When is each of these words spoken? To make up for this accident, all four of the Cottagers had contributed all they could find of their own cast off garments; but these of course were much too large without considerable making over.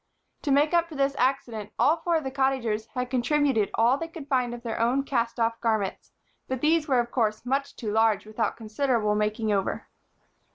To 0.41 0.49
make 0.49 0.73
up 0.73 0.89
for 0.89 0.95
this 0.95 1.15
accident, 1.19 1.73
all 1.77 1.97
four 1.97 2.15
of 2.15 2.23
the 2.23 2.31
Cottagers 2.31 2.87
had 2.95 3.11
contributed 3.11 3.69
all 3.75 3.99
they 3.99 4.07
could 4.07 4.27
find 4.27 4.51
of 4.51 4.63
their 4.63 4.79
own 4.79 5.03
cast 5.03 5.39
off 5.39 5.61
garments; 5.61 6.11
but 6.47 6.59
these 6.61 6.89
of 6.89 7.11
course 7.11 7.45
were 7.45 7.49
much 7.49 7.75
too 7.75 7.91
large 7.91 8.25
without 8.25 8.57
considerable 8.57 9.13
making 9.13 9.51
over. 9.53 9.89